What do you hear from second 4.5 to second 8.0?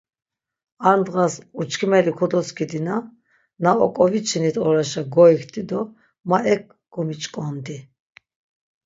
oraşa goikti do ma ek gomiç̆k̆ondi.